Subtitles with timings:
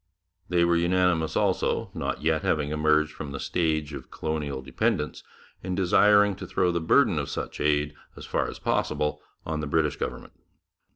[0.49, 5.23] They were unanimous also, not yet having emerged from the stage of colonial dependence,
[5.61, 9.67] in desiring to throw the burden of such aid as far as possible on the
[9.67, 10.33] British government.